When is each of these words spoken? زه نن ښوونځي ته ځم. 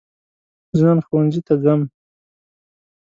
زه 0.77 0.83
نن 0.87 0.99
ښوونځي 1.05 1.41
ته 1.47 1.53
ځم. 1.63 1.81